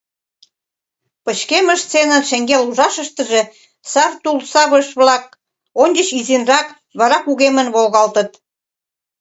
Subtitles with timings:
[1.23, 3.41] Пычкемыш сценын шеҥгел ужашыштыже
[3.91, 5.25] сар тулсавыш-влак
[5.83, 6.67] ончыч изинрак,
[6.99, 8.29] вара кугемын волгалтыт.